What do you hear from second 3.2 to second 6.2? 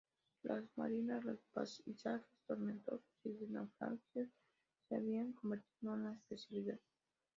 y de naufragios se habían convertido en su